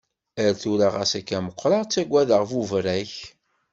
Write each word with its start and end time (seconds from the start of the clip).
Ar 0.43 0.53
tura 0.61 0.87
xas 0.95 1.13
akka 1.19 1.37
meqqreɣ, 1.45 1.81
ttaggadeɣ 1.85 2.43
buberrak. 2.51 3.13